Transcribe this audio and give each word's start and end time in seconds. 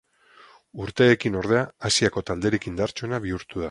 Urteekin 0.85 1.37
ordea 1.43 1.63
Asiako 1.91 2.27
talderik 2.31 2.71
indartsuena 2.75 3.25
bihurtu 3.29 3.55
da. 3.55 3.59